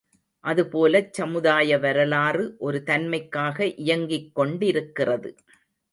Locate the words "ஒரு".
2.59-2.83